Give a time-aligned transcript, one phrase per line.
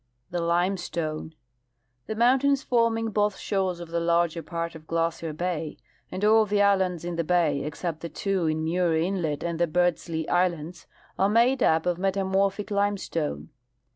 [0.31, 1.35] The Limestone.—
[2.07, 5.77] The mountains forming both shores of the larger part of Glacier bay,
[6.11, 9.67] and all the islands in the bay except the two in Muir inlet and the
[9.67, 10.87] Beardslee islands,
[11.19, 13.49] are made up of metamorphic limestone.